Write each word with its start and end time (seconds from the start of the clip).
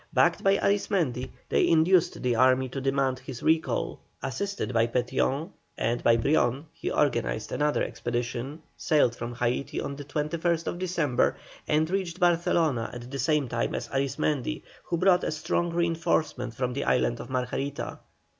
Backed 0.13 0.43
by 0.43 0.57
Arismendi 0.57 1.29
they 1.49 1.67
induced 1.67 2.23
the 2.23 2.35
army 2.35 2.67
to 2.69 2.81
demand 2.81 3.19
his 3.19 3.43
recall. 3.43 3.99
Assisted 4.23 4.73
by 4.73 4.87
Petión 4.87 5.51
and 5.77 6.01
by 6.03 6.17
Brion 6.17 6.65
he 6.73 6.89
organized 6.89 7.51
another 7.51 7.83
expedition, 7.83 8.63
sailed 8.75 9.15
from 9.15 9.35
Haití 9.35 9.79
on 9.79 9.95
the 9.95 10.03
21st 10.03 10.79
December, 10.79 11.37
and 11.67 11.87
reached 11.91 12.19
Barcelona 12.19 12.89
at 12.91 13.11
the 13.11 13.19
same 13.19 13.47
time 13.47 13.75
as 13.75 13.89
Arismendi, 13.89 14.63
who 14.85 14.97
brought 14.97 15.23
a 15.23 15.29
strong 15.29 15.69
reinforcement 15.71 16.55
from 16.55 16.73
the 16.73 16.85
island 16.85 17.19
of 17.19 17.29
Margarita. 17.29 17.99